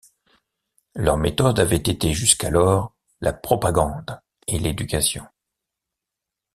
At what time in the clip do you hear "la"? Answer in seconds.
3.19-3.33